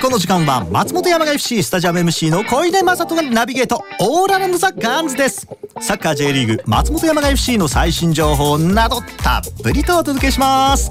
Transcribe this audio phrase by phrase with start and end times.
[0.00, 5.48] この時間は松本山雅 FC スタジアム MC の小出正人がナビゲートオーラランドザ・ガンズです。
[5.80, 10.88] サッカー J リーグ松本山雅 FC の最新情報などたっぷりとお届けします。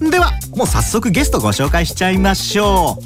[0.00, 2.98] ではもう早速ゲストご紹介しちゃいましょ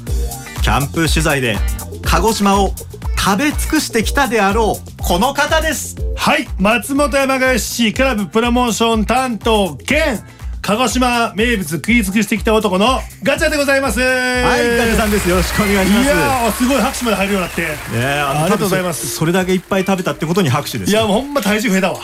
[0.57, 0.61] う。
[0.61, 1.57] キャンプ取材で
[2.01, 2.71] 鹿児島を
[3.15, 5.95] 食べ尽くしてきたであろうこの方です。
[6.15, 10.23] はい松本山雅 FC クラブプロモーション担当兼
[10.65, 13.99] 鹿児島名物食い尽くしてきた男のガチャでございます。
[13.99, 15.29] はいはいガチャさんです。
[15.29, 16.05] よろしくお願いします。
[16.05, 17.67] いやーすごい拍手まで入るようになって。
[17.93, 19.07] ありがとうございます。
[19.07, 21.01] それだけいっぱい食べたってことに拍手ですよ。
[21.01, 21.99] いやもうほんま体重増えたわ。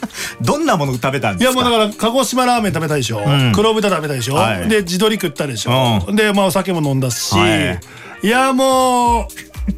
[0.40, 1.60] どんなもの食べたんいですか？
[1.60, 3.52] やもうだから鹿児島ラーメン食べたでしょ、ん。
[3.52, 4.68] 黒豚食べたでしょ、はい。
[4.70, 8.26] で地鶏食ったでしょ、うでまあお酒も飲んだし、はい。
[8.26, 9.26] い、やもう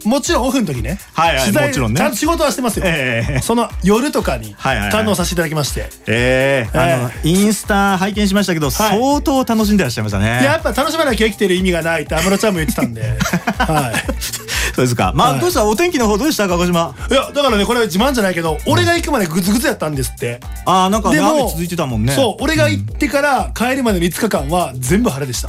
[0.04, 0.98] もちろんオフの時ね。
[1.14, 1.98] はいはい取材もちろんね。
[1.98, 5.02] ちゃんと仕事はしてますよ、ええその夜とかにはいはいはい。
[5.02, 10.44] 堪能させていただきまして、ええあのインスタ拝見しましたけど、相当楽しんでらっしゃいましたね。
[10.44, 13.02] やっぱ楽しまなきゃ生きてる意味がないって安室ちゃんも言ってたんで、
[13.58, 14.47] はい、
[14.78, 15.12] そうですか？
[15.12, 15.40] まあ、はい。
[15.40, 15.66] どうした？
[15.66, 16.46] お天気の方どうでした？
[16.46, 16.94] 鹿児島。
[17.10, 20.38] いやだからねこれは自慢じゃないけど、俺が行くまでグツグツやったんですって。
[20.66, 22.12] ああなんか、ね、雨続いてたもんね。
[22.12, 25.48] そう俺が行ってから帰りまでの5日間は全部晴れでした。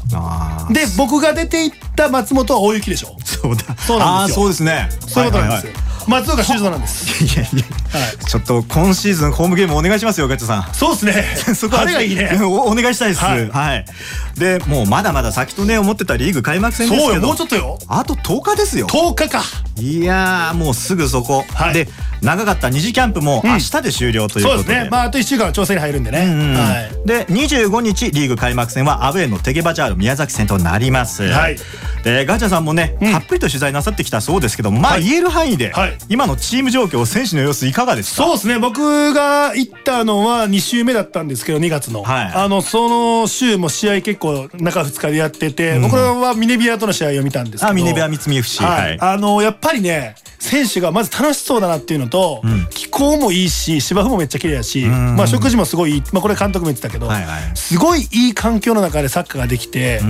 [0.74, 3.16] で僕が出て行った松本は大雪でしょ。
[3.24, 3.76] そうだ。
[3.78, 4.42] そうなんですよ。
[4.42, 4.90] ああそうですね。
[5.08, 11.24] そういうことなんですよ、はい松岡修造なんですはいやいや、はいちょっと今シーズンホームゲームお願いしますよガッチャさんそうですね
[11.56, 13.22] そこは晴れがいいねおお願いしたいです。
[13.22, 13.86] ははい
[14.38, 14.40] い。
[14.40, 17.14] で、もうまだまだ先とね思ってたリーグ開幕戦ですけど。
[17.14, 18.88] そうよもうちょっとよあと10日ですよ。
[18.88, 19.44] 10日か
[19.78, 21.46] いやーもうすぐそこ。
[21.54, 21.88] はいで、
[22.22, 24.76] 長かった2次キャンプも明日で終了というそうことで。
[24.76, 24.90] ですね。
[24.90, 27.08] まああと1週間は調整に入るんでね、うんはい。
[27.08, 31.58] で25日リーグ開幕戦はアウェーのテゲバジャール宮崎戦となります、はい。
[32.04, 33.12] でガチャさんもね、うん。
[33.12, 35.04] たっぷりと取材なさってきたそうですけどまあはい。
[35.04, 35.98] 言える範囲で、はい。
[36.10, 38.24] 今のチーム状況選手の様子いかがですか？
[38.24, 38.60] そうですね。
[38.60, 42.32] 僕が行ったのは2週目だったんですけど2月の、はい。
[42.34, 42.90] あのそ
[43.22, 47.72] の週も試合結構中2日でやってて、僕はミネビアとの試合を見たんですけど。
[47.72, 52.68] あミネベア三菱 FC はい、あのやっぱりね選手がまず楽しそうだなっていうのと、ん。
[52.70, 55.16] 気候もいいし芝生もめっちゃ綺麗だし、ん。
[55.16, 57.10] まあ、食事もすごいまあ、これ監督も言ってたけど、
[57.56, 60.02] すごいいい環境の中でサッカーができて、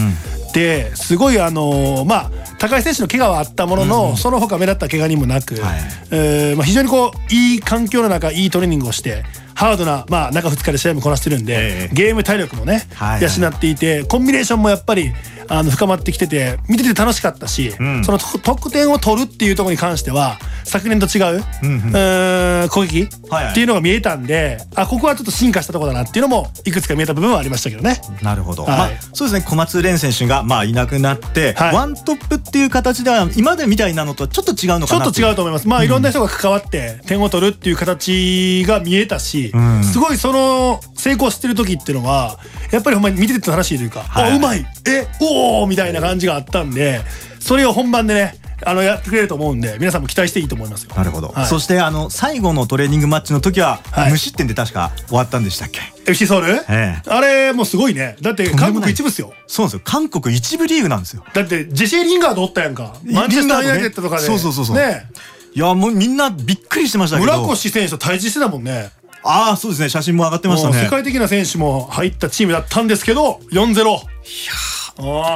[0.53, 5.79] ですごいあのまあ高井選手の怪我はあったものの、その他目立った怪我にもなく、はい。
[6.11, 9.23] えーまあ、非常にこういい環境の中いいトレーニングをして
[9.59, 11.93] ハードな、まあ、中2日で試合もこなしてるんで、ええ。
[11.93, 12.87] ゲーム体力もね、
[13.21, 15.11] 養っていてコンビネーションもやっぱり
[15.49, 18.03] あの深まってきてて見てて楽しかったし、ん。
[18.03, 21.93] そのと得点を取るっていうところに関しては昨年と違う、うんうん。
[21.95, 23.51] えー攻撃はいはい。
[23.51, 28.01] っていうのが見えたんで、あここはちょっと進化したところだなっていうのもいくつか見えた部分はありましたけどね。
[28.21, 28.77] なるほど、はい。
[28.77, 29.45] まあ、そうですね。
[29.47, 31.75] 小松蓮選手がまあいなくなって、はい。
[31.75, 35.13] ワントップっていう形では今までみたいなのとちょっと違うのちょっかなう。
[35.13, 35.67] と違うと思います。
[35.67, 39.83] まあいろんな人が関わって点を取るっていう形が見えたし、ん。
[39.83, 42.39] すごいその成功してる時っていうのは
[42.71, 44.31] やっぱりほんまに見てて楽しいというか、はい。
[44.33, 44.65] あうまい。
[44.87, 47.01] えおおみたいな感じがあったんで
[47.39, 48.35] それを本番でね
[48.65, 50.93] あのやってくれると思うんで皆さんも期待していいと思いますよ。
[50.95, 51.45] なるほど、はい。
[51.45, 54.11] そしてあの最後のトレーニングマッチの時は、はい。
[54.11, 57.01] 無失点で確か終わったんでしたっけ？FC ソウル、ええ。
[57.07, 58.17] あれもうすごいね。
[58.21, 59.33] だって韓国一部っすよ。
[59.47, 59.81] そうですよ。
[59.83, 61.23] 韓国一部リーグなんですよ。
[61.33, 62.95] だってジェシー・リンガードおったやんか。
[63.05, 64.75] マンチェスター・ユナイテッドとかで、そうそうそうそう。
[64.75, 65.09] ね
[65.55, 67.41] いやもうみんなびっくりしてましたけど。
[67.41, 68.91] 村越選手と対峙してたもんね。
[69.23, 69.89] ああそうですね。
[69.89, 70.83] 写真も上がってましたね。
[70.83, 73.99] 世界的な選手も入ったチームだったんですけど4-0いや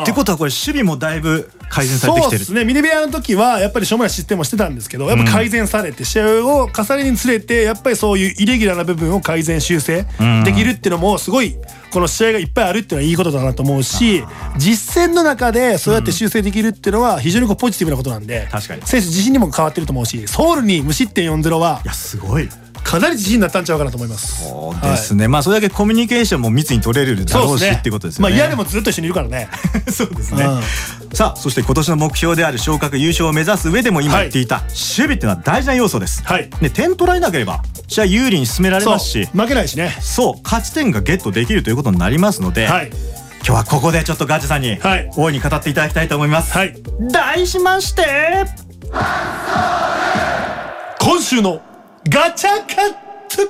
[0.01, 2.31] ってことはこれ守備もだいぶ改善されてきてる。
[2.31, 2.65] そうですね。
[2.65, 10.05] ミネベアの時はやっぱりしょうもない失点もしてたんですけどやっぱ改善されて試合を重ねにつれてやっぱりそういうイレギュラーな部分を改善修正
[10.43, 11.55] できるっていうのもすごい
[11.91, 14.23] この試合がいっぱいあるっていうのはいいことだなと思うし
[14.57, 18.81] 実戦の中でそうやって修正できるっていうのは非常にこうポジティブなことなんで確かに。
[18.83, 22.49] 選手自身にも変わってると思うしソウルに無失点4-0はいやすごい
[22.93, 24.43] かなり自信になったんちゃうかなと思います。
[24.43, 28.29] そうですね、まあそれだけコミュニケーションも密に取れるだろうしっていうことですよね。
[28.29, 29.49] まあ嫌でもずっと一緒にいるからね。
[29.91, 30.45] そうですね、
[31.11, 36.47] うさあそして今年の目標である昇格優勝を目指す上でも今言っていた守備っていうのは大事な要素です、はい。
[36.61, 39.27] ね、点取られなければ試合有利に進められますし。
[39.33, 39.97] 負けないしね。
[39.99, 40.43] そう。
[40.43, 42.91] 勝ち点がゲットできるということになりますので、はい。
[43.37, 45.09] 今日はここでちょっとガチャさんにはい。
[45.15, 46.75] 大いに語っていただきたいと思います、はい。
[47.11, 48.03] 題しまして。
[50.99, 51.61] 今週の
[52.09, 52.67] ガチャカッ
[53.29, 53.49] ツ。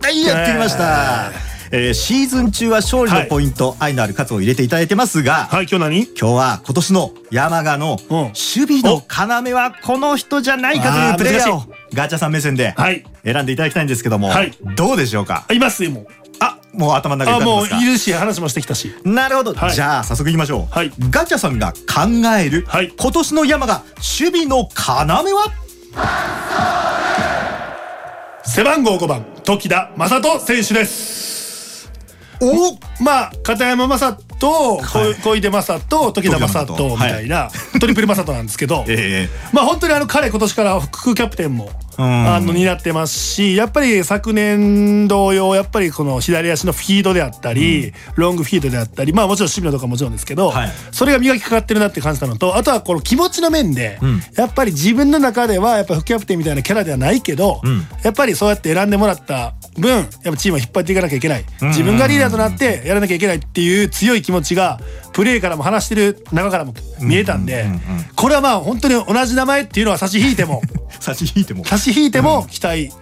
[0.00, 1.32] はいやってきました、
[1.72, 6.02] えーシーズン中は勝利のポイント、愛のある活を入れていただいてますが、はい、今日何？
[6.04, 8.16] 今日は今年の山賀のうん。
[8.16, 9.02] 守備の
[9.48, 13.04] 要はこの人じゃないかというプレイヤーをガチャさん目線ではい。
[13.24, 14.52] 選んでいただきたいんですけども、はい。
[14.76, 15.44] どうでしょうか？
[15.48, 15.84] あいます？
[15.84, 16.06] よ、もう。
[16.38, 17.76] あもう頭の中あ、に浮かんでますか？
[17.76, 18.94] もういるし、話もしてきたし。
[19.04, 19.72] なるほど、はい。
[19.74, 20.92] じゃあ早速いきましょう、はい。
[21.10, 22.06] ガチャさんが考
[22.40, 22.94] える、はい。
[22.96, 25.52] 今年の山賀守備の要は？
[28.58, 31.88] 背番号5番、時田正人選手です。
[32.40, 35.14] おまあ、片山正と、はい。
[35.14, 36.88] こ小出正と時田正人。
[36.90, 37.50] みたいな、
[37.80, 50.68] トリプル正人なんですけど、 えまあ本当にあの彼今年から副キャプテンもうんあの担ってますしやっぱり昨年同様やっぱりこの左足のフィードであったり、ロングフィードであったりまあもちろん守備のとかもちろんですけど、はい。
[50.92, 54.20] それが磨きかかってるなって感じたのとあとはこの気持ちの面で、ん。
[54.36, 57.86] やっぱり自分の中ではやっぱ副キャプテンみたいなキャラではないけど、ん。
[58.04, 64.78] やっぱりそうやって選んでもらった分やっぱチームを引っ張っていかなきゃいけない、自分がリーダーとなってやらなきゃいけないっていう強い気持ちが
[65.12, 67.66] プレーからも話してる中からも見えたんで、
[68.14, 71.64] これはまあ本当に同じ名前っていうのは差し引いてもえ差し引いても。
[71.64, 72.92] 差し引いても期待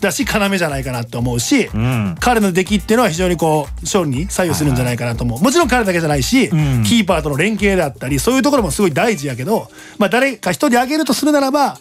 [0.00, 2.16] だし要じゃないかなって思うし、ん。
[2.20, 5.40] 彼の出来っていうのは非常にこう勝利に左右するんじゃないかなと思う。
[5.40, 6.82] もちろん彼だけじゃないし、ん。
[6.84, 9.68] キーパーとの連携であったりそういうところもすごい大事やけど、
[9.98, 11.78] まあ、誰か一人挙げるとするならば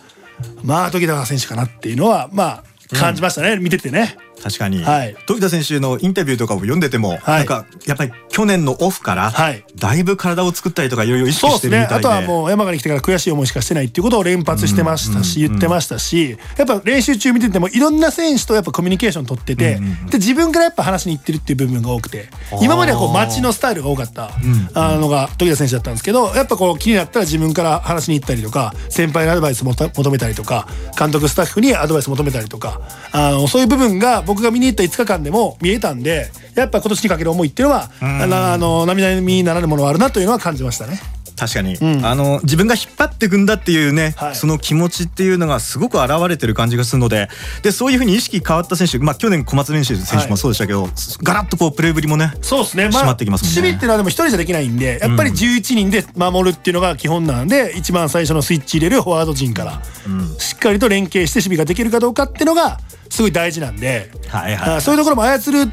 [0.63, 2.63] まあ時田選手かなっていうのはまあ
[2.94, 4.18] 感じましたね、見ててね。
[4.44, 5.16] 確かに、はい。
[5.25, 7.19] 時田選手のインタビューとかを読んでても、はい。
[7.40, 9.63] なんかやっぱり去年のオフから、はい。
[9.75, 11.95] だいぶ体を作ったりとかいろいろ意識してるみたいで。
[11.95, 19.80] あとはもう山形に来てから悔しい思いしかしてないっていうことを連発してましたし、言ってましたしやっぱ練習中見ててもいろんな選手とやっぱコミュニケーション取ってて、
[20.10, 22.28] で自分からやっぱ話しに行ってるっていう部分が多くて
[22.62, 24.31] 今まではこう街のスタイルが多かった
[24.74, 30.68] あのが時田選手だったんですけどやっぱこう気になったら自分から話しに行ったりとか先輩のアドバイス求めたりとか
[30.98, 32.81] 監督スタッフにアドバイス求めたりとか
[33.12, 41.00] あのそういう部分が僕が見に行った5日間でも見えたんでやっぱ今年にかける思いっていうのはあのあの並々にならぬものがあるなというのは感じましたね。
[41.35, 44.35] 確かに、あの自分が引っ張っていくんだっていうね、はい。
[44.35, 47.30] その気持ちっていうのがすごく現れてる感じがするので。
[47.62, 50.89] でそういうふうに意識変わった選手、まあ、去年小松練習選手もそうでしたけど、
[51.24, 52.85] ガラッとこうプレーぶりもねそうですね。
[52.88, 53.62] 締まってきますもんね。
[53.62, 59.81] 守備っていうのはでも一人じゃできないんで、やっぱり11人で守るっていうのが基本なんで、一番最初のスイッチ入れるフォワード陣から、
[60.38, 65.69] しっかりと連携して守備ができるかどうかっていうのがすごい大事なんで、はいはいあそういうところも操る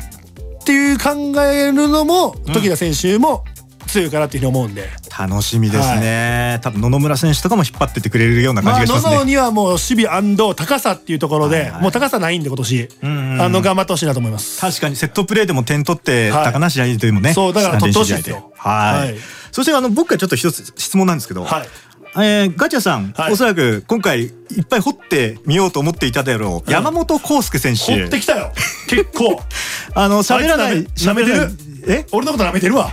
[0.61, 1.11] っていう考
[1.43, 3.45] えるのも時田選手も
[3.91, 4.89] 強いかなっていうふうに思うんで。
[5.19, 11.83] 楽しみですね、多分野々村選手とかも引っ張ってってくれるような感まあ、じがしますね、野々にはもう守備高さっていうところで、はいはい。
[11.83, 13.43] もう高さないんで今年、んうん。
[13.43, 14.61] あの頑張ってほしいなと思います。
[14.61, 18.53] 確かにセットプレーでも点取ってはい高梨試合でもね、そうだから取ってほしいですよ。
[18.57, 19.17] はい、はい。
[19.53, 21.69] そしてあの僕からちょっと一つ質問なんですけど、はい。
[22.17, 23.33] えーガチャさん、はい。
[23.33, 24.31] おそらく今回いっ
[24.69, 28.01] ぱい掘ってみようと思っていたであろう、山本康介選手。
[28.01, 28.53] 掘ってきたよ。
[28.89, 29.41] 結構。
[29.95, 31.53] あの喋らないあいつ舐め舐めてる？
[31.87, 32.07] え？
[32.13, 32.91] 俺のこと舐めてるわ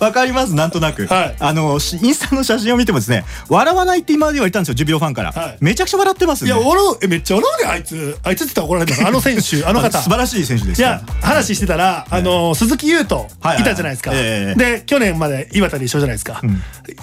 [0.00, 1.36] わかりますなんとなく、はい。
[1.38, 5.58] あのしインスタの写真を見てもですね笑わないって今まで言われたんですよジュビロファンから、はい。
[5.60, 6.50] めちゃくちゃ笑ってますね。
[6.50, 8.18] いや笑うえめっちゃ笑うねあいつ。
[8.22, 9.08] あいつって言ったら怒られるの。
[9.08, 10.02] あの選手 あの方。
[10.02, 16.40] 素晴らしい選手ですいや話してたら、あの鈴木優斗はいたじゃないですか、ええで去年まで岩田で一緒じゃないですか、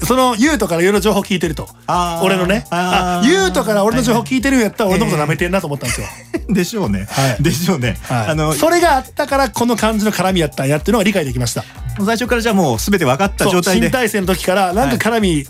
[0.06, 1.68] その優斗からいろいろ情報聞いてると。
[2.24, 2.66] 俺のね。
[3.24, 6.08] 優斗から俺の情報聞いてるんやったら俺のこと舐めてんなと思ったんですよ、
[6.50, 7.44] でしょうね、はい。
[7.44, 8.28] でしょうね、はい。
[8.30, 11.64] あのそれがあったからこの感じの絡みやったんやっていうのが理解できました。
[11.98, 13.88] 最初からじゃあもう全て分かったそう状態で。
[13.88, 15.46] 新体制の時からなんか絡み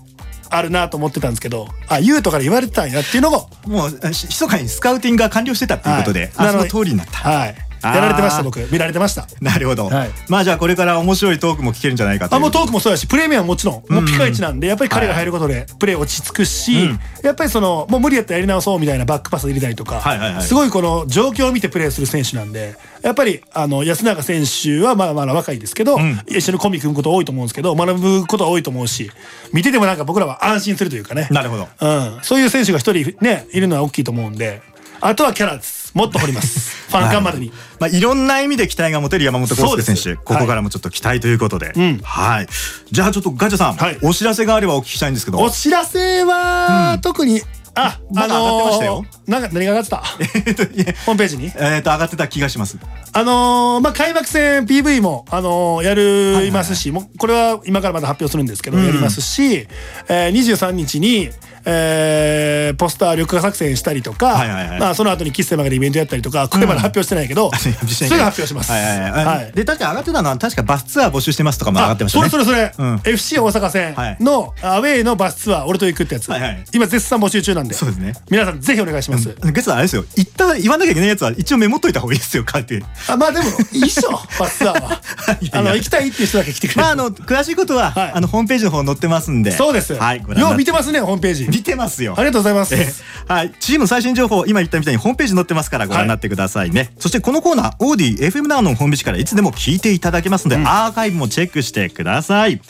[0.50, 6.56] あるなと思ってたんですけど、あ優斗から言われてたんやっていうのももうひ密かにスカウティングが完了してたっていうことで、あそのはい。
[6.56, 8.60] なので通りになった、はいやられてました僕。
[8.72, 9.28] 見られてました。
[9.42, 10.10] なるほど、はい。
[10.30, 12.40] まあじゃあこれから面白いトークも聞けるんじゃないかという。
[12.40, 13.94] あもうトークもそうやしプレミアムもちろん。
[13.94, 17.00] もうピカイチなんでやっぱり彼が入ることでプレー落ち着くし、うん。
[17.24, 20.44] やっぱりそのもう無理やったらやり直そうみたいなバックパス入れたりとか、はいはいはい。
[20.44, 26.20] すごいこの状況を見てプレーする選手なんでやっぱりあの安永選手はまだまだ若いですけど、ん。
[26.28, 29.12] 一緒にコンビ組むこと多いと思うんですけど学ぶことは多いと思うし
[29.52, 31.28] 見ててもなんか僕らは安心するというかね。
[31.32, 31.68] なるほど。
[31.82, 31.88] う
[32.20, 34.62] ん、そういう選手が一人ねいるのは大きいと思うんで
[35.02, 36.76] あとはキャラですもっと掘ります。
[36.90, 37.52] ファン感までに。
[37.80, 40.16] まあ、いろんな意味で期待が持てる山本康介選手。
[40.16, 42.00] ここからもちょっと期待ということで、ん。
[42.04, 42.48] はい。
[42.92, 43.98] じゃあちょっとガチャさん、はい。
[44.02, 45.40] お知らせがあればお聞きしたいんですけど。
[45.40, 47.42] お知らせは、特に
[47.76, 49.06] あなんか上がってましたよ。
[49.28, 49.98] なんか何が上がってた？
[49.98, 51.46] ホームページに？
[51.56, 52.78] えーと上がってた気がします。
[53.14, 59.68] あのーまあ開幕戦 PV もあのーやるいますし、もうこれは今からまだ発表するんですけど、やりますし、
[60.08, 61.32] えー、23日に、
[61.66, 64.80] えーポスター緑化作戦したりとか、はいはいはい。
[64.80, 68.72] まあその後にキッセマがでイベントやったりとかこれまだ発表してないけど、それ実際が発表します。
[68.72, 69.26] はいはいはい。
[69.26, 69.52] はい。
[69.54, 72.26] で確か上がってたのは確かバスツアー募集してますとかも上がってましたね。
[72.26, 73.02] あそれそれそれ、うん。
[73.06, 76.64] FC 大阪戦のアウェーのバスツアー俺と行くってやつ、はいはい。
[76.74, 77.74] 今絶賛募集中なんで。
[77.74, 78.14] そうですね。
[78.30, 80.06] 皆さんぜひお願いします、ゲストあれですよ。
[80.16, 82.84] 言った言わなきゃいけないやつは一応メモっといた方がいいですよ書いて。
[83.10, 85.02] あまあでもいいっしょバスツアーは。
[85.54, 88.12] あの行きたいっていう人だけ来てくれるまああの詳しいことは、はい。
[88.16, 89.52] あのホームページの方載ってますんで。
[89.52, 92.16] そうです、はいよう見てますねホームページ見てますよ。
[92.18, 92.88] ありがとうございます、え
[93.28, 102.62] はい、チームの最新情報今言ったみたいにホームページ載ってますからご覧になってくださいね、そしてこのコーナーオーディ FM ナウのホームページからいつでも聞いていただけますので、アーカイブもチェックしてください。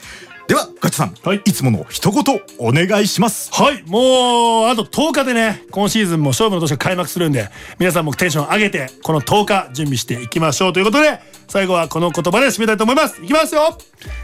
[0.47, 1.41] ではガッチさん、はい。
[1.45, 3.49] いつもの一言お願いします。
[3.53, 3.81] はい。
[3.87, 7.49] もうあと10日でね今シーズンも勝負の年が開幕するんで
[7.79, 13.23] 皆さんもテンション上げてこの10日準備していきましょうということで最後はこの言葉で締めたいと思います。
[13.23, 13.77] いきますよ。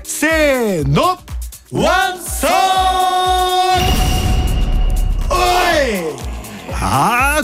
[0.03, 1.17] せーの。
[1.71, 3.18] ワンソン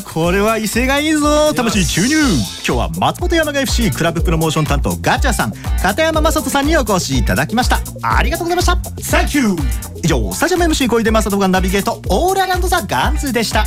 [0.04, 1.54] これは威勢がいいぞ。
[1.54, 2.16] 魂注入。
[2.18, 7.80] 今日は松本山雅 FC クラブプロモーション担当ガチャさん片山雅人さんにお越しいただきました。
[8.02, 9.02] ありがとうございました。
[9.02, 13.64] サンキュー以上スタジアム MC 小出正人がナビゲートオールアラウンドザガンズでした